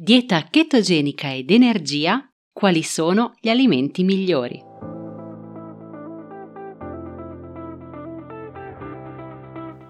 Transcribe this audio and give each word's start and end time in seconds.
Dieta 0.00 0.46
chetogenica 0.48 1.34
ed 1.34 1.50
energia, 1.50 2.24
quali 2.52 2.84
sono 2.84 3.34
gli 3.40 3.48
alimenti 3.48 4.04
migliori? 4.04 4.62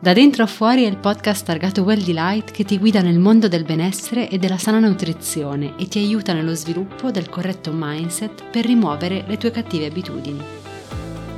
Da 0.01 0.15
dentro 0.15 0.45
a 0.45 0.47
fuori 0.47 0.85
è 0.85 0.87
il 0.87 0.97
podcast 0.97 1.45
targato 1.45 1.83
Well 1.83 2.03
Delight 2.03 2.53
che 2.53 2.65
ti 2.65 2.79
guida 2.79 3.03
nel 3.03 3.19
mondo 3.19 3.49
del 3.49 3.65
benessere 3.65 4.31
e 4.31 4.39
della 4.39 4.57
sana 4.57 4.79
nutrizione 4.79 5.75
e 5.77 5.87
ti 5.89 5.99
aiuta 5.99 6.33
nello 6.33 6.55
sviluppo 6.55 7.11
del 7.11 7.29
corretto 7.29 7.71
mindset 7.75 8.49
per 8.51 8.65
rimuovere 8.65 9.27
le 9.29 9.37
tue 9.37 9.51
cattive 9.51 9.89
abitudini. 9.89 10.68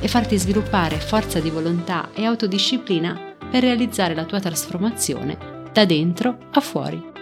e 0.00 0.08
farti 0.08 0.38
sviluppare 0.38 0.98
forza 0.98 1.40
di 1.40 1.50
volontà 1.50 2.10
e 2.14 2.24
autodisciplina 2.24 3.36
per 3.50 3.62
realizzare 3.62 4.14
la 4.14 4.24
tua 4.24 4.40
trasformazione 4.40 5.70
da 5.72 5.84
dentro 5.84 6.38
a 6.52 6.60
fuori. 6.60 7.16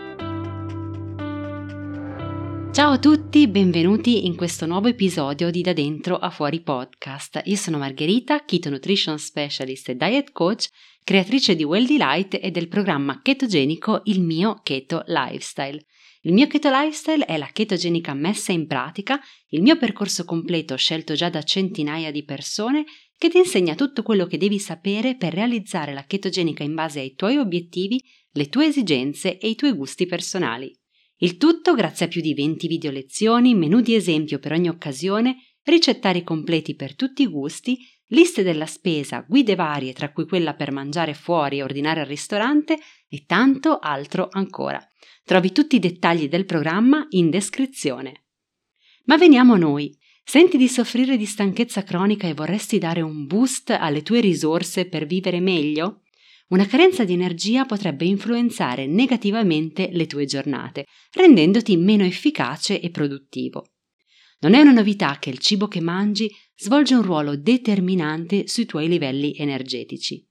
Ciao 2.77 2.93
a 2.93 2.99
tutti, 2.99 3.49
benvenuti 3.49 4.27
in 4.27 4.37
questo 4.37 4.67
nuovo 4.67 4.89
episodio 4.89 5.51
di 5.51 5.63
Da 5.63 5.73
Dentro 5.73 6.17
a 6.17 6.29
Fuori 6.29 6.61
podcast. 6.61 7.41
Io 7.45 7.57
sono 7.57 7.79
Margherita, 7.79 8.45
Keto 8.45 8.69
Nutrition 8.69 9.19
Specialist 9.19 9.89
e 9.89 9.97
Diet 9.97 10.31
Coach, 10.31 10.69
creatrice 11.03 11.57
di 11.57 11.65
Well 11.65 11.87
Delight 11.87 12.39
e 12.39 12.51
del 12.51 12.69
programma 12.69 13.23
chetogenico 13.23 14.03
Il 14.05 14.21
mio 14.21 14.61
Keto 14.63 15.05
Lifestyle. 15.07 15.83
Il 16.27 16.33
mio 16.33 16.49
keto 16.49 16.69
lifestyle 16.73 17.25
è 17.25 17.37
la 17.37 17.47
chetogenica 17.47 18.13
messa 18.13 18.51
in 18.51 18.67
pratica, 18.67 19.21
il 19.51 19.63
mio 19.63 19.77
percorso 19.77 20.25
completo 20.25 20.75
scelto 20.75 21.15
già 21.15 21.31
da 21.31 21.45
centinaia 21.45 22.11
di 22.11 22.25
persone 22.25 22.85
che 23.17 23.29
ti 23.29 23.39
insegna 23.39 23.77
tutto 23.77 24.03
quello 24.03 24.27
che 24.27 24.37
devi 24.37 24.59
sapere 24.59 25.15
per 25.15 25.33
realizzare 25.33 25.95
la 25.95 26.03
chetogenica 26.03 26.65
in 26.65 26.75
base 26.75 26.99
ai 26.99 27.15
tuoi 27.15 27.37
obiettivi, 27.37 28.03
le 28.33 28.49
tue 28.49 28.67
esigenze 28.67 29.39
e 29.39 29.51
i 29.51 29.55
tuoi 29.55 29.71
gusti 29.75 30.07
personali. 30.07 30.77
Il 31.19 31.37
tutto 31.37 31.75
grazie 31.75 32.07
a 32.07 32.09
più 32.09 32.21
di 32.21 32.35
20 32.35 32.67
video 32.67 32.91
lezioni, 32.91 33.55
menu 33.55 33.81
di 33.81 33.95
esempio 33.95 34.41
per 34.41 34.51
ogni 34.51 34.69
occasione, 34.69 35.37
ricettari 35.63 36.25
completi 36.25 36.75
per 36.75 36.97
tutti 36.97 37.23
i 37.23 37.29
gusti, 37.29 37.79
liste 38.09 38.43
della 38.43 38.67
spesa, 38.67 39.25
guide 39.27 39.55
varie 39.55 39.93
tra 39.93 40.13
cui 40.13 40.27
quella 40.27 40.55
per 40.55 40.73
mangiare 40.73 41.15
fuori 41.15 41.59
e 41.59 41.63
ordinare 41.63 42.01
al 42.01 42.07
ristorante 42.07 42.79
e 43.09 43.25
tanto 43.27 43.79
altro 43.79 44.29
ancora. 44.31 44.81
Trovi 45.25 45.53
tutti 45.53 45.77
i 45.77 45.81
dettagli 45.81 46.29
del 46.29 46.45
programma 46.45 47.07
in 47.11 47.31
descrizione. 47.31 48.27
Ma 49.05 49.17
veniamo 49.17 49.55
a 49.55 49.59
noi. 49.59 49.97
Senti 50.25 50.57
di 50.57 50.69
soffrire 50.69 51.17
di 51.17 51.25
stanchezza 51.25 51.85
cronica 51.85 52.27
e 52.27 52.35
vorresti 52.35 52.79
dare 52.79 53.01
un 53.01 53.27
boost 53.27 53.71
alle 53.71 54.03
tue 54.03 54.21
risorse 54.21 54.89
per 54.89 55.07
vivere 55.07 55.41
meglio? 55.41 56.03
Una 56.49 56.67
carenza 56.67 57.05
di 57.05 57.13
energia 57.13 57.65
potrebbe 57.65 58.05
influenzare 58.05 58.87
negativamente 58.87 59.89
le 59.93 60.07
tue 60.07 60.27
giornate, 60.27 60.85
rendendoti 61.13 61.77
meno 61.77 62.05
efficace 62.05 62.81
e 62.81 62.91
produttivo. 62.91 63.67
Non 64.39 64.55
è 64.55 64.61
una 64.61 64.73
novità 64.73 65.19
che 65.19 65.31
il 65.31 65.39
cibo 65.39 65.67
che 65.67 65.81
mangi 65.81 66.31
svolge 66.55 66.95
un 66.95 67.03
ruolo 67.03 67.37
determinante 67.37 68.47
sui 68.47 68.67
tuoi 68.67 68.89
livelli 68.89 69.35
energetici. 69.37 70.27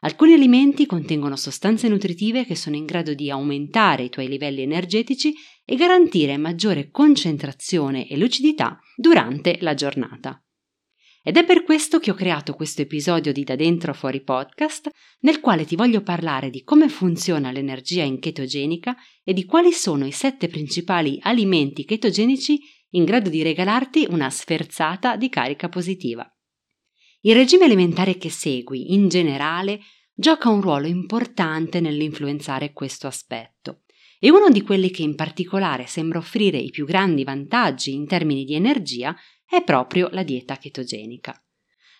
Alcuni 0.00 0.34
alimenti 0.34 0.84
contengono 0.84 1.36
sostanze 1.36 1.88
nutritive 1.88 2.44
che 2.44 2.54
sono 2.54 2.76
in 2.76 2.84
grado 2.84 3.14
di 3.14 3.30
aumentare 3.30 4.04
i 4.04 4.08
tuoi 4.08 4.28
livelli 4.28 4.62
energetici 4.62 5.32
e 5.64 5.76
garantire 5.76 6.36
maggiore 6.36 6.90
concentrazione 6.90 8.08
e 8.08 8.16
lucidità 8.16 8.78
durante 8.94 9.58
la 9.60 9.74
giornata. 9.74 10.40
Ed 11.22 11.36
è 11.36 11.44
per 11.44 11.64
questo 11.64 11.98
che 11.98 12.12
ho 12.12 12.14
creato 12.14 12.54
questo 12.54 12.82
episodio 12.82 13.32
di 13.32 13.42
Da 13.42 13.56
Dentro 13.56 13.92
Fuori 13.94 14.22
podcast, 14.22 14.88
nel 15.22 15.40
quale 15.40 15.64
ti 15.64 15.74
voglio 15.74 16.02
parlare 16.02 16.50
di 16.50 16.62
come 16.62 16.88
funziona 16.88 17.50
l'energia 17.50 18.04
in 18.04 18.20
chetogenica 18.20 18.94
e 19.24 19.32
di 19.32 19.44
quali 19.44 19.72
sono 19.72 20.06
i 20.06 20.12
sette 20.12 20.46
principali 20.46 21.18
alimenti 21.22 21.84
chetogenici 21.84 22.60
in 22.90 23.04
grado 23.04 23.28
di 23.28 23.42
regalarti 23.42 24.06
una 24.10 24.30
sferzata 24.30 25.16
di 25.16 25.28
carica 25.28 25.68
positiva. 25.68 26.28
Il 27.20 27.34
regime 27.34 27.64
alimentare 27.64 28.16
che 28.16 28.30
segui, 28.30 28.92
in 28.92 29.08
generale, 29.08 29.80
gioca 30.14 30.48
un 30.48 30.60
ruolo 30.60 30.86
importante 30.86 31.80
nell'influenzare 31.80 32.72
questo 32.72 33.06
aspetto 33.06 33.82
e 34.18 34.30
uno 34.30 34.48
di 34.48 34.62
quelli 34.62 34.90
che 34.90 35.02
in 35.02 35.14
particolare 35.14 35.86
sembra 35.86 36.18
offrire 36.18 36.56
i 36.56 36.70
più 36.70 36.86
grandi 36.86 37.24
vantaggi 37.24 37.92
in 37.92 38.06
termini 38.06 38.44
di 38.44 38.54
energia 38.54 39.14
è 39.44 39.62
proprio 39.62 40.08
la 40.12 40.22
dieta 40.22 40.56
chetogenica. 40.56 41.38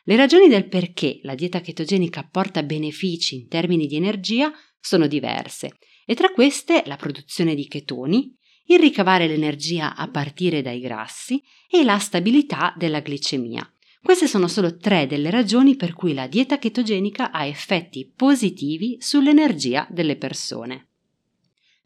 Le 0.05 0.17
ragioni 0.17 0.49
del 0.49 0.69
perché 0.69 1.19
la 1.23 1.35
dieta 1.35 1.61
chetogenica 1.61 2.29
porta 2.31 2.63
benefici 2.63 3.35
in 3.35 3.49
termini 3.49 3.87
di 3.87 3.97
energia 3.97 4.53
sono 4.81 5.07
diverse 5.07 5.79
e 6.07 6.15
tra 6.15 6.31
queste 6.31 6.85
la 6.87 6.97
produzione 6.97 7.55
di 7.55 7.67
chetoni, 7.67 8.33
il 8.67 8.79
ricavare 8.79 9.27
l'energia 9.27 9.95
a 9.97 10.09
partire 10.09 10.63
dai 10.63 10.81
grassi 10.81 11.43
e 11.69 11.85
la 11.85 11.99
stabilità 11.99 12.75
della 12.77 13.01
glicemia, 13.01 13.69
queste 14.07 14.29
sono 14.29 14.47
solo 14.47 14.77
tre 14.77 15.09
delle 15.09 15.31
ragioni 15.31 15.75
per 15.75 15.93
cui 15.93 16.15
la 16.15 16.29
dieta 16.29 16.59
chetogenica 16.59 17.33
ha 17.33 17.45
effetti 17.45 18.09
positivi 18.15 18.99
sull'energia 19.01 19.85
delle 19.91 20.15
persone. 20.15 20.91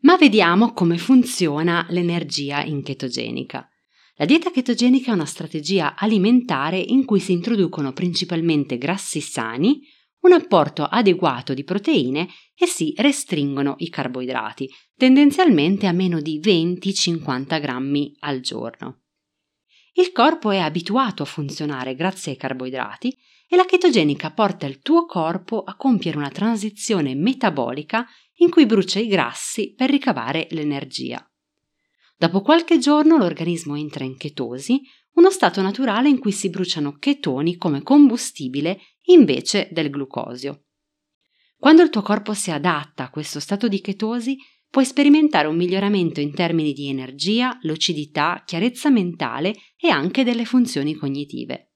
Ma 0.01 0.19
vediamo 0.19 0.75
come 0.75 0.99
funziona 0.99 1.87
l'energia 1.89 2.63
in 2.63 2.83
chetogenica. 2.83 3.67
La 4.17 4.27
dieta 4.27 4.51
chetogenica 4.51 5.13
è 5.13 5.15
una 5.15 5.25
strategia 5.25 5.95
alimentare 5.97 6.77
in 6.79 7.07
cui 7.07 7.21
si 7.21 7.33
introducono 7.33 7.95
principalmente 7.95 8.77
grassi 8.77 9.23
sani, 9.23 9.81
un 10.21 10.33
apporto 10.33 10.85
adeguato 10.85 11.55
di 11.55 11.65
proteine 11.65 12.29
e 12.55 12.67
si 12.67 12.93
restringono 12.97 13.75
i 13.79 13.89
carboidrati, 13.89 14.71
tendenzialmente 14.97 15.87
a 15.87 15.93
meno 15.93 16.21
di 16.21 16.41
20-50 16.41 17.61
grammi 17.61 18.17
al 18.21 18.41
giorno. 18.41 19.03
Il 19.95 20.13
corpo 20.13 20.51
è 20.51 20.59
abituato 20.59 21.23
a 21.23 21.27
funzionare 21.27 21.95
grazie 21.95 22.33
ai 22.33 22.39
carboidrati 22.39 23.17
e 23.49 23.57
la 23.57 23.65
chetogenica 23.65 24.31
porta 24.31 24.67
il 24.67 24.81
tuo 24.81 25.07
corpo 25.07 25.63
a 25.63 25.75
compiere 25.75 26.17
una 26.17 26.31
transizione 26.31 27.15
metabolica 27.15 28.07
in 28.37 28.51
cui 28.51 28.67
brucia 28.67 29.01
i 29.01 29.09
grassi 29.09 29.75
per 29.75 29.91
ricavare 29.91 30.47
l'energia. 30.51 31.25
Dopo 32.17 32.43
qualche 32.43 32.79
giorno 32.79 33.17
l'organismo 33.17 33.77
entra 33.77 34.05
in 34.05 34.17
chetosi, 34.17 34.81
uno 35.15 35.31
stato 35.31 35.61
naturale 35.63 36.09
in 36.09 36.19
cui 36.19 36.33
si 36.33 36.51
bruciano 36.51 36.99
chetoni 36.99 37.57
come 37.57 37.83
combustibile 37.83 38.81
invece 39.05 39.69
del 39.73 39.91
glucosio. 39.91 40.67
Quando 41.57 41.83
il 41.83 41.91
tuo 41.91 42.03
corpo 42.03 42.33
si 42.33 42.51
adatta 42.51 43.05
a 43.05 43.11
questo 43.11 43.41
stato 43.41 43.69
di 43.69 43.81
chetosi, 43.81 44.37
puoi 44.71 44.85
sperimentare 44.85 45.49
un 45.49 45.57
miglioramento 45.57 46.21
in 46.21 46.33
termini 46.33 46.73
di 46.73 46.89
energia, 46.89 47.59
lucidità, 47.63 48.43
chiarezza 48.47 48.89
mentale 48.89 49.55
e 49.77 49.89
anche 49.89 50.25
delle 50.25 50.45
funzioni 50.45 50.95
cognitive. 50.95 51.73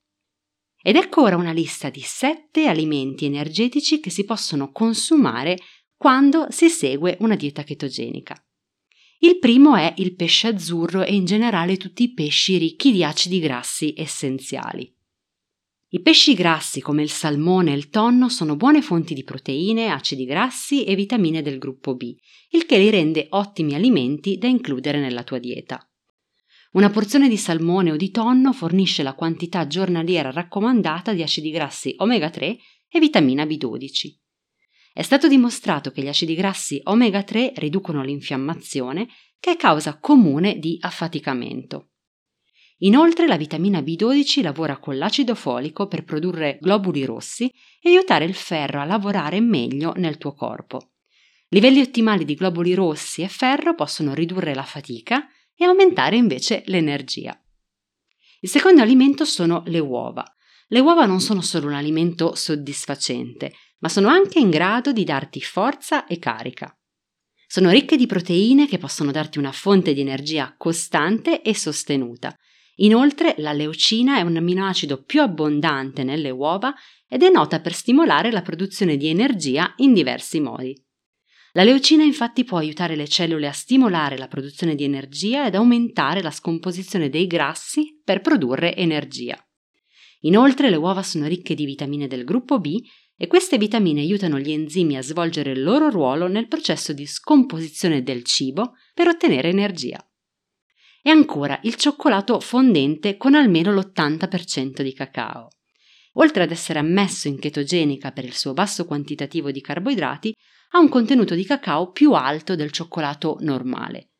Ed 0.80 0.96
ecco 0.96 1.22
ora 1.22 1.36
una 1.36 1.52
lista 1.52 1.90
di 1.90 2.02
sette 2.02 2.66
alimenti 2.66 3.24
energetici 3.24 4.00
che 4.00 4.10
si 4.10 4.24
possono 4.24 4.70
consumare 4.70 5.58
quando 5.96 6.46
si 6.50 6.68
segue 6.68 7.16
una 7.20 7.36
dieta 7.36 7.62
chetogenica. 7.62 8.36
Il 9.18 9.38
primo 9.38 9.74
è 9.74 9.94
il 9.96 10.14
pesce 10.14 10.48
azzurro 10.48 11.02
e 11.02 11.14
in 11.14 11.24
generale 11.24 11.78
tutti 11.78 12.02
i 12.02 12.12
pesci 12.12 12.58
ricchi 12.58 12.92
di 12.92 13.02
acidi 13.02 13.40
grassi 13.40 13.94
essenziali. 13.96 14.93
I 15.94 16.00
pesci 16.00 16.34
grassi 16.34 16.80
come 16.80 17.04
il 17.04 17.08
salmone 17.08 17.72
e 17.72 17.76
il 17.76 17.88
tonno 17.88 18.28
sono 18.28 18.56
buone 18.56 18.82
fonti 18.82 19.14
di 19.14 19.22
proteine, 19.22 19.90
acidi 19.90 20.24
grassi 20.24 20.82
e 20.82 20.96
vitamine 20.96 21.40
del 21.40 21.58
gruppo 21.58 21.94
B, 21.94 22.12
il 22.50 22.66
che 22.66 22.78
li 22.78 22.90
rende 22.90 23.28
ottimi 23.30 23.76
alimenti 23.76 24.36
da 24.36 24.48
includere 24.48 24.98
nella 24.98 25.22
tua 25.22 25.38
dieta. 25.38 25.88
Una 26.72 26.90
porzione 26.90 27.28
di 27.28 27.36
salmone 27.36 27.92
o 27.92 27.96
di 27.96 28.10
tonno 28.10 28.52
fornisce 28.52 29.04
la 29.04 29.14
quantità 29.14 29.68
giornaliera 29.68 30.32
raccomandata 30.32 31.12
di 31.12 31.22
acidi 31.22 31.52
grassi 31.52 31.94
omega 31.98 32.28
3 32.28 32.58
e 32.88 32.98
vitamina 32.98 33.44
B12. 33.44 34.16
È 34.92 35.02
stato 35.02 35.28
dimostrato 35.28 35.92
che 35.92 36.02
gli 36.02 36.08
acidi 36.08 36.34
grassi 36.34 36.80
omega 36.82 37.22
3 37.22 37.52
riducono 37.54 38.02
l'infiammazione, 38.02 39.06
che 39.38 39.52
è 39.52 39.56
causa 39.56 39.96
comune 40.00 40.58
di 40.58 40.76
affaticamento. 40.80 41.90
Inoltre 42.84 43.26
la 43.26 43.38
vitamina 43.38 43.80
B12 43.80 44.42
lavora 44.42 44.76
con 44.76 44.98
l'acido 44.98 45.34
folico 45.34 45.86
per 45.86 46.04
produrre 46.04 46.58
globuli 46.60 47.06
rossi 47.06 47.50
e 47.80 47.88
aiutare 47.88 48.26
il 48.26 48.34
ferro 48.34 48.80
a 48.80 48.84
lavorare 48.84 49.40
meglio 49.40 49.94
nel 49.96 50.18
tuo 50.18 50.34
corpo. 50.34 50.90
Livelli 51.48 51.80
ottimali 51.80 52.26
di 52.26 52.34
globuli 52.34 52.74
rossi 52.74 53.22
e 53.22 53.28
ferro 53.28 53.74
possono 53.74 54.12
ridurre 54.12 54.54
la 54.54 54.64
fatica 54.64 55.26
e 55.54 55.64
aumentare 55.64 56.16
invece 56.16 56.62
l'energia. 56.66 57.34
Il 58.40 58.50
secondo 58.50 58.82
alimento 58.82 59.24
sono 59.24 59.62
le 59.66 59.78
uova. 59.78 60.22
Le 60.66 60.80
uova 60.80 61.06
non 61.06 61.20
sono 61.20 61.40
solo 61.40 61.68
un 61.68 61.74
alimento 61.74 62.34
soddisfacente, 62.34 63.54
ma 63.78 63.88
sono 63.88 64.08
anche 64.08 64.40
in 64.40 64.50
grado 64.50 64.92
di 64.92 65.04
darti 65.04 65.40
forza 65.40 66.04
e 66.04 66.18
carica. 66.18 66.76
Sono 67.46 67.70
ricche 67.70 67.96
di 67.96 68.06
proteine 68.06 68.66
che 68.66 68.76
possono 68.76 69.10
darti 69.10 69.38
una 69.38 69.52
fonte 69.52 69.94
di 69.94 70.02
energia 70.02 70.54
costante 70.58 71.40
e 71.40 71.54
sostenuta. 71.54 72.36
Inoltre 72.76 73.34
la 73.38 73.52
leucina 73.52 74.18
è 74.18 74.22
un 74.22 74.36
amminoacido 74.36 75.02
più 75.02 75.20
abbondante 75.20 76.02
nelle 76.02 76.30
uova 76.30 76.74
ed 77.08 77.22
è 77.22 77.30
nota 77.30 77.60
per 77.60 77.72
stimolare 77.72 78.32
la 78.32 78.42
produzione 78.42 78.96
di 78.96 79.08
energia 79.08 79.72
in 79.76 79.92
diversi 79.92 80.40
modi. 80.40 80.76
La 81.52 81.62
leucina 81.62 82.02
infatti 82.02 82.42
può 82.42 82.58
aiutare 82.58 82.96
le 82.96 83.06
cellule 83.06 83.46
a 83.46 83.52
stimolare 83.52 84.18
la 84.18 84.26
produzione 84.26 84.74
di 84.74 84.82
energia 84.82 85.46
ed 85.46 85.54
aumentare 85.54 86.20
la 86.20 86.32
scomposizione 86.32 87.08
dei 87.08 87.28
grassi 87.28 88.00
per 88.02 88.20
produrre 88.20 88.74
energia. 88.74 89.38
Inoltre 90.22 90.68
le 90.68 90.76
uova 90.76 91.04
sono 91.04 91.28
ricche 91.28 91.54
di 91.54 91.64
vitamine 91.64 92.08
del 92.08 92.24
gruppo 92.24 92.58
B 92.58 92.80
e 93.16 93.28
queste 93.28 93.56
vitamine 93.56 94.00
aiutano 94.00 94.40
gli 94.40 94.50
enzimi 94.50 94.96
a 94.96 95.02
svolgere 95.02 95.52
il 95.52 95.62
loro 95.62 95.90
ruolo 95.90 96.26
nel 96.26 96.48
processo 96.48 96.92
di 96.92 97.06
scomposizione 97.06 98.02
del 98.02 98.24
cibo 98.24 98.72
per 98.92 99.06
ottenere 99.06 99.48
energia. 99.48 100.04
E 101.06 101.10
ancora 101.10 101.58
il 101.64 101.74
cioccolato 101.74 102.40
fondente 102.40 103.18
con 103.18 103.34
almeno 103.34 103.74
l'80% 103.74 104.80
di 104.80 104.94
cacao. 104.94 105.48
Oltre 106.14 106.44
ad 106.44 106.50
essere 106.50 106.78
ammesso 106.78 107.28
in 107.28 107.38
chetogenica 107.38 108.10
per 108.10 108.24
il 108.24 108.34
suo 108.34 108.54
basso 108.54 108.86
quantitativo 108.86 109.50
di 109.50 109.60
carboidrati, 109.60 110.34
ha 110.70 110.78
un 110.78 110.88
contenuto 110.88 111.34
di 111.34 111.44
cacao 111.44 111.90
più 111.90 112.12
alto 112.12 112.56
del 112.56 112.70
cioccolato 112.70 113.36
normale. 113.40 114.12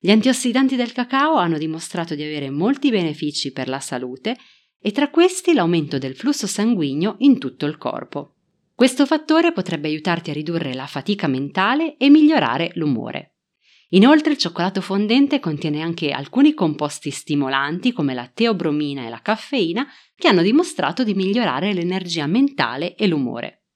Gli 0.00 0.10
antiossidanti 0.10 0.76
del 0.76 0.92
cacao 0.92 1.36
hanno 1.36 1.58
dimostrato 1.58 2.14
di 2.14 2.22
avere 2.22 2.48
molti 2.48 2.88
benefici 2.88 3.52
per 3.52 3.68
la 3.68 3.80
salute 3.80 4.38
e 4.80 4.92
tra 4.92 5.10
questi 5.10 5.52
l'aumento 5.52 5.98
del 5.98 6.16
flusso 6.16 6.46
sanguigno 6.46 7.16
in 7.18 7.38
tutto 7.38 7.66
il 7.66 7.76
corpo. 7.76 8.36
Questo 8.74 9.04
fattore 9.04 9.52
potrebbe 9.52 9.88
aiutarti 9.88 10.30
a 10.30 10.32
ridurre 10.32 10.72
la 10.72 10.86
fatica 10.86 11.26
mentale 11.26 11.98
e 11.98 12.08
migliorare 12.08 12.70
l'umore. 12.76 13.33
Inoltre 13.94 14.32
il 14.32 14.38
cioccolato 14.38 14.80
fondente 14.80 15.38
contiene 15.38 15.80
anche 15.80 16.10
alcuni 16.10 16.52
composti 16.52 17.10
stimolanti 17.10 17.92
come 17.92 18.12
la 18.12 18.26
teobromina 18.26 19.06
e 19.06 19.08
la 19.08 19.22
caffeina 19.22 19.86
che 20.16 20.26
hanno 20.26 20.42
dimostrato 20.42 21.04
di 21.04 21.14
migliorare 21.14 21.72
l'energia 21.72 22.26
mentale 22.26 22.96
e 22.96 23.06
l'umore. 23.06 23.66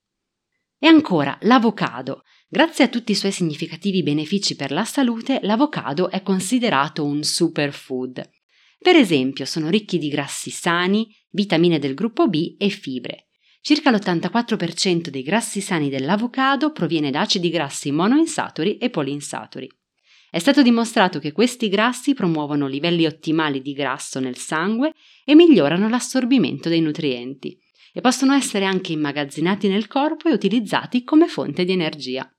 E 0.77 0.89
ancora 0.89 1.39
l'avocado. 1.43 2.25
Grazie 2.49 2.85
a 2.85 2.89
tutti 2.89 3.13
i 3.13 3.15
suoi 3.15 3.31
significativi 3.31 4.03
benefici 4.03 4.57
per 4.57 4.73
la 4.73 4.85
salute, 4.85 5.39
l'avocado 5.43 6.11
è 6.11 6.23
considerato 6.23 7.05
un 7.05 7.23
superfood. 7.23 8.29
Per 8.81 8.97
esempio, 8.97 9.45
sono 9.45 9.69
ricchi 9.69 9.99
di 9.99 10.09
grassi 10.09 10.51
sani, 10.51 11.15
vitamine 11.31 11.79
del 11.79 11.95
gruppo 11.95 12.29
B 12.29 12.57
e 12.59 12.71
fibre. 12.71 13.29
Circa 13.61 13.91
l'84% 13.91 15.09
dei 15.11 15.23
grassi 15.23 15.61
sani 15.61 15.89
dell'avocado 15.89 16.73
proviene 16.73 17.11
da 17.11 17.21
acidi 17.21 17.51
grassi 17.51 17.93
monoinsaturi 17.93 18.79
e 18.79 18.91
polinsaturi. 18.91 19.78
È 20.31 20.39
stato 20.39 20.63
dimostrato 20.63 21.19
che 21.19 21.33
questi 21.33 21.69
grassi 21.69 22.13
promuovono 22.13 22.67
livelli 22.67 23.07
ottimali 23.07 23.63
di 23.63 23.73
grasso 23.73 24.21
nel 24.21 24.37
sangue 24.37 24.93
e 25.25 25.35
migliorano 25.35 25.89
l'assorbimento 25.89 26.69
dei 26.69 26.81
nutrienti 26.81 27.59
e 27.93 28.01
possono 28.01 28.35
essere 28.35 28.67
anche 28.67 28.93
immagazzinati 28.93 29.69
nel 29.69 29.87
corpo 29.87 30.29
e 30.29 30.33
utilizzati 30.33 31.03
come 31.03 31.29
fonte 31.29 31.65
di 31.65 31.73
energia. 31.73 32.31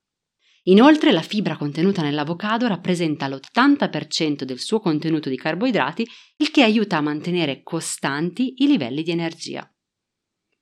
Inoltre 0.64 1.12
la 1.12 1.22
fibra 1.22 1.58
contenuta 1.58 2.04
nell'avocado 2.04 2.68
rappresenta 2.68 3.28
l'80% 3.28 4.44
del 4.44 4.60
suo 4.60 4.80
contenuto 4.80 5.30
di 5.30 5.38
carboidrati, 5.38 6.08
il 6.38 6.52
che 6.52 6.62
aiuta 6.62 6.98
a 6.98 7.02
mantenere 7.02 7.64
costanti 7.64 8.54
i 8.58 8.68
livelli 8.68 9.02
di 9.02 9.10
energia. 9.10 9.68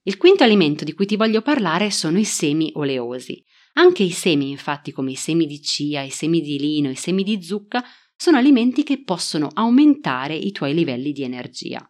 Il 0.03 0.15
quinto 0.15 0.45
alimento 0.45 0.85
di 0.85 0.93
cui 0.93 1.05
ti 1.05 1.17
voglio 1.17 1.41
parlare 1.41 1.91
sono 1.91 2.17
i 2.17 2.23
semi 2.23 2.71
oleosi. 2.75 3.43
Anche 3.77 4.01
i 4.01 4.09
semi, 4.09 4.49
infatti, 4.49 4.91
come 4.91 5.11
i 5.11 5.15
semi 5.15 5.45
di 5.45 5.59
chia, 5.59 6.01
i 6.01 6.09
semi 6.09 6.41
di 6.41 6.57
lino, 6.57 6.89
i 6.89 6.95
semi 6.95 7.23
di 7.23 7.43
zucca, 7.43 7.83
sono 8.15 8.37
alimenti 8.37 8.81
che 8.81 9.03
possono 9.03 9.49
aumentare 9.53 10.35
i 10.35 10.51
tuoi 10.51 10.73
livelli 10.73 11.11
di 11.11 11.21
energia. 11.21 11.87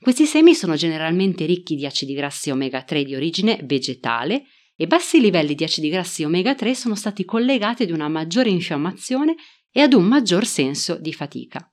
Questi 0.00 0.24
semi 0.24 0.54
sono 0.54 0.74
generalmente 0.74 1.44
ricchi 1.44 1.74
di 1.74 1.84
acidi 1.84 2.14
grassi 2.14 2.50
omega 2.50 2.82
3 2.82 3.04
di 3.04 3.14
origine 3.14 3.60
vegetale 3.64 4.44
e 4.74 4.86
bassi 4.86 5.20
livelli 5.20 5.54
di 5.54 5.64
acidi 5.64 5.90
grassi 5.90 6.24
omega 6.24 6.54
3 6.54 6.74
sono 6.74 6.94
stati 6.94 7.26
collegati 7.26 7.82
ad 7.82 7.90
una 7.90 8.08
maggiore 8.08 8.48
infiammazione 8.48 9.34
e 9.70 9.82
ad 9.82 9.92
un 9.92 10.04
maggior 10.04 10.46
senso 10.46 10.98
di 10.98 11.12
fatica. 11.12 11.70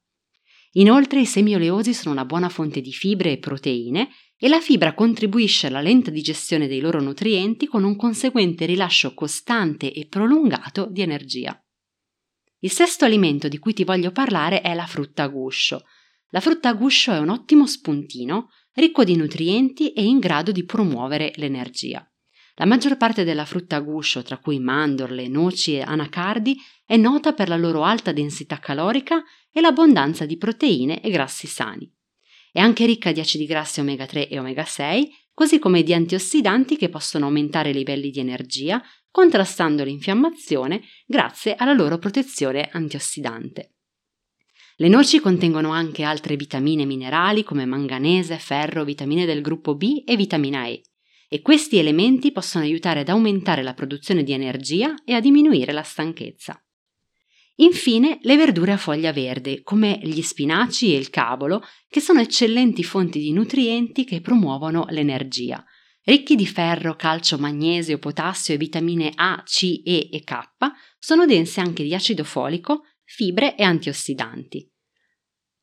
Inoltre 0.77 1.21
i 1.21 1.25
semi 1.25 1.55
oleosi 1.55 1.93
sono 1.93 2.11
una 2.11 2.25
buona 2.25 2.49
fonte 2.49 2.81
di 2.81 2.91
fibre 2.91 3.31
e 3.31 3.37
proteine 3.37 4.09
e 4.37 4.49
la 4.49 4.59
fibra 4.59 4.93
contribuisce 4.93 5.67
alla 5.67 5.79
lenta 5.79 6.11
digestione 6.11 6.67
dei 6.67 6.81
loro 6.81 7.01
nutrienti 7.01 7.65
con 7.67 7.83
un 7.83 7.95
conseguente 7.95 8.65
rilascio 8.65 9.13
costante 9.13 9.93
e 9.93 10.07
prolungato 10.07 10.87
di 10.89 11.01
energia. 11.01 11.57
Il 12.59 12.71
sesto 12.71 13.05
alimento 13.05 13.47
di 13.47 13.57
cui 13.57 13.73
ti 13.73 13.85
voglio 13.85 14.11
parlare 14.11 14.61
è 14.61 14.73
la 14.73 14.85
frutta 14.85 15.23
a 15.23 15.27
guscio, 15.27 15.83
la 16.29 16.41
frutta 16.41 16.69
a 16.69 16.73
guscio 16.73 17.13
è 17.13 17.19
un 17.19 17.29
ottimo 17.29 17.65
spuntino, 17.65 18.49
ricco 18.73 19.05
di 19.05 19.15
nutrienti 19.15 19.93
e 19.93 20.03
in 20.03 20.19
grado 20.19 20.51
di 20.51 20.65
promuovere 20.65 21.31
l'energia. 21.35 22.05
La 22.57 22.65
maggior 22.65 22.95
parte 22.95 23.25
della 23.25 23.43
frutta 23.43 23.75
a 23.75 23.81
guscio, 23.81 24.23
tra 24.23 24.37
cui 24.37 24.59
mandorle, 24.59 25.27
noci 25.27 25.75
e 25.75 25.81
anacardi, 25.81 26.57
è 26.85 26.95
nota 26.95 27.33
per 27.33 27.49
la 27.49 27.57
loro 27.57 27.83
alta 27.83 28.13
densità 28.13 28.59
calorica 28.59 29.21
e 29.51 29.59
l'abbondanza 29.59 30.25
di 30.25 30.37
proteine 30.37 31.01
e 31.01 31.09
grassi 31.09 31.47
sani. 31.47 31.91
È 32.53 32.59
anche 32.59 32.85
ricca 32.85 33.11
di 33.11 33.19
acidi 33.19 33.45
grassi 33.45 33.81
omega 33.81 34.05
3 34.05 34.29
e 34.29 34.39
omega 34.39 34.63
6, 34.63 35.11
così 35.33 35.59
come 35.59 35.83
di 35.83 35.93
antiossidanti 35.93 36.77
che 36.77 36.87
possono 36.87 37.25
aumentare 37.25 37.71
i 37.71 37.73
livelli 37.73 38.09
di 38.09 38.21
energia, 38.21 38.81
contrastando 39.11 39.83
l'infiammazione 39.83 40.81
grazie 41.05 41.55
alla 41.55 41.73
loro 41.73 41.97
protezione 41.97 42.69
antiossidante. 42.71 43.73
Le 44.77 44.87
noci 44.87 45.19
contengono 45.19 45.71
anche 45.71 46.03
altre 46.03 46.37
vitamine 46.37 46.85
minerali 46.85 47.43
come 47.43 47.65
manganese, 47.65 48.39
ferro, 48.39 48.85
vitamine 48.85 49.25
del 49.25 49.41
gruppo 49.41 49.75
B 49.75 50.03
e 50.05 50.15
vitamina 50.15 50.67
E 50.67 50.81
e 51.27 51.41
questi 51.41 51.77
elementi 51.77 52.31
possono 52.31 52.63
aiutare 52.63 53.01
ad 53.01 53.09
aumentare 53.09 53.63
la 53.63 53.73
produzione 53.73 54.23
di 54.23 54.31
energia 54.31 54.95
e 55.03 55.13
a 55.13 55.19
diminuire 55.19 55.71
la 55.71 55.83
stanchezza. 55.83 56.59
Infine, 57.59 58.19
le 58.21 58.35
verdure 58.35 58.73
a 58.73 58.77
foglia 58.77 59.13
verde, 59.13 59.61
come 59.63 59.99
gli 60.03 60.21
spinaci 60.21 60.93
e 60.93 60.97
il 60.97 61.09
cavolo, 61.09 61.63
che 61.87 62.01
sono 62.01 62.19
eccellenti 62.19 62.83
fonti 62.83 63.19
di 63.19 63.31
nutrienti 63.31 64.03
che 64.03 64.19
promuovono 64.19 64.85
l'energia. 64.89 65.63
Ricchi 66.03 66.35
di 66.35 66.45
ferro, 66.45 66.95
calcio, 66.95 67.37
magnesio, 67.37 67.97
potassio 67.97 68.53
e 68.53 68.57
vitamine 68.57 69.11
A, 69.15 69.41
C, 69.43 69.81
E 69.83 70.09
e 70.11 70.23
K, 70.23 70.37
sono 70.99 71.25
dense 71.25 71.61
anche 71.61 71.83
di 71.83 71.95
acido 71.95 72.23
folico, 72.23 72.83
fibre 73.03 73.55
e 73.55 73.63
antiossidanti. 73.63 74.69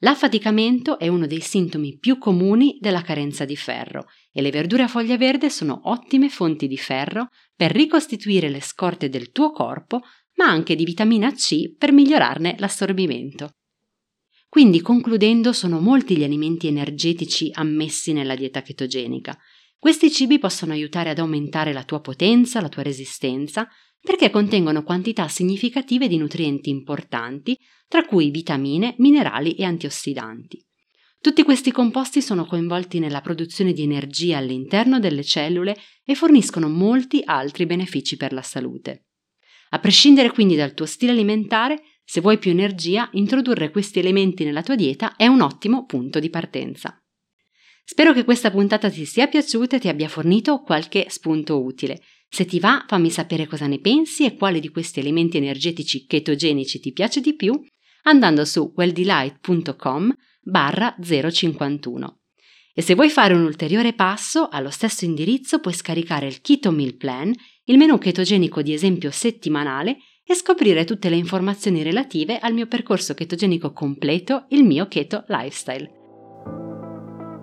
L'affaticamento 0.04 0.99
è 0.99 1.06
uno 1.06 1.28
dei 1.28 1.40
sintomi 1.40 1.97
più 1.97 2.18
comuni 2.18 2.78
della 2.80 3.02
carenza 3.02 3.44
di 3.44 3.54
ferro 3.54 4.06
e 4.32 4.42
le 4.42 4.50
verdure 4.50 4.82
a 4.82 4.88
foglia 4.88 5.16
verde 5.16 5.49
sono 5.49 5.82
ottime 5.85 6.28
fonti 6.28 6.66
di 6.66 6.76
ferro 6.76 7.28
per 7.54 7.71
ricostituire 7.71 8.49
le 8.49 8.61
scorte 8.61 9.09
del 9.09 9.30
tuo 9.30 9.52
corpo, 9.52 10.00
ma 10.37 10.47
anche 10.47 10.75
di 10.75 10.85
vitamina 10.85 11.30
C 11.32 11.76
per 11.76 11.92
migliorarne 11.92 12.56
l'assorbimento. 12.59 13.54
Quindi, 14.49 14.80
concludendo, 14.80 15.52
sono 15.52 15.78
molti 15.78 16.16
gli 16.16 16.25
alimenti 16.25 16.66
energetici 16.66 17.50
ammessi 17.52 18.12
nella 18.12 18.35
dieta 18.35 18.61
chetogenica. 18.61 19.38
Questi 19.82 20.12
cibi 20.12 20.38
possono 20.38 20.74
aiutare 20.74 21.10
ad 21.10 21.18
aumentare 21.18 21.72
la 21.72 21.82
tua 21.82 22.00
potenza, 22.00 22.60
la 22.60 22.68
tua 22.68 22.84
resistenza, 22.84 23.66
perché 24.00 24.30
contengono 24.30 24.84
quantità 24.84 25.26
significative 25.26 26.06
di 26.06 26.18
nutrienti 26.18 26.70
importanti, 26.70 27.58
tra 27.88 28.04
cui 28.04 28.30
vitamine, 28.30 28.94
minerali 28.98 29.54
e 29.54 29.64
antiossidanti. 29.64 30.64
Tutti 31.20 31.42
questi 31.42 31.72
composti 31.72 32.22
sono 32.22 32.46
coinvolti 32.46 33.00
nella 33.00 33.22
produzione 33.22 33.72
di 33.72 33.82
energia 33.82 34.38
all'interno 34.38 35.00
delle 35.00 35.24
cellule 35.24 35.76
e 36.04 36.14
forniscono 36.14 36.68
molti 36.68 37.20
altri 37.24 37.66
benefici 37.66 38.16
per 38.16 38.32
la 38.32 38.42
salute. 38.42 39.06
A 39.70 39.80
prescindere 39.80 40.30
quindi 40.30 40.54
dal 40.54 40.74
tuo 40.74 40.86
stile 40.86 41.10
alimentare, 41.10 41.82
se 42.04 42.20
vuoi 42.20 42.38
più 42.38 42.52
energia, 42.52 43.08
introdurre 43.14 43.72
questi 43.72 43.98
elementi 43.98 44.44
nella 44.44 44.62
tua 44.62 44.76
dieta 44.76 45.16
è 45.16 45.26
un 45.26 45.40
ottimo 45.40 45.86
punto 45.86 46.20
di 46.20 46.30
partenza. 46.30 47.01
Spero 47.84 48.12
che 48.12 48.24
questa 48.24 48.50
puntata 48.50 48.88
ti 48.90 49.04
sia 49.04 49.26
piaciuta 49.26 49.76
e 49.76 49.80
ti 49.80 49.88
abbia 49.88 50.08
fornito 50.08 50.60
qualche 50.62 51.06
spunto 51.08 51.62
utile. 51.62 52.00
Se 52.28 52.44
ti 52.44 52.60
va, 52.60 52.84
fammi 52.88 53.10
sapere 53.10 53.46
cosa 53.46 53.66
ne 53.66 53.78
pensi 53.80 54.24
e 54.24 54.36
quale 54.36 54.60
di 54.60 54.70
questi 54.70 55.00
elementi 55.00 55.36
energetici 55.36 56.06
chetogenici 56.06 56.80
ti 56.80 56.92
piace 56.92 57.20
di 57.20 57.34
più 57.34 57.60
andando 58.04 58.44
su 58.44 58.72
welldelight.com 58.74 60.14
barra 60.40 60.96
051. 61.00 62.20
E 62.74 62.80
se 62.80 62.94
vuoi 62.94 63.10
fare 63.10 63.34
un 63.34 63.42
ulteriore 63.42 63.92
passo, 63.92 64.48
allo 64.48 64.70
stesso 64.70 65.04
indirizzo 65.04 65.60
puoi 65.60 65.74
scaricare 65.74 66.26
il 66.26 66.40
Keto 66.40 66.70
Meal 66.70 66.96
Plan, 66.96 67.32
il 67.64 67.76
menù 67.76 67.98
chetogenico 67.98 68.62
di 68.62 68.72
esempio 68.72 69.10
settimanale 69.10 69.98
e 70.24 70.34
scoprire 70.34 70.84
tutte 70.84 71.10
le 71.10 71.16
informazioni 71.16 71.82
relative 71.82 72.38
al 72.38 72.54
mio 72.54 72.66
percorso 72.66 73.12
chetogenico 73.12 73.72
completo, 73.72 74.46
il 74.50 74.64
mio 74.64 74.88
Keto 74.88 75.24
Lifestyle. 75.28 76.01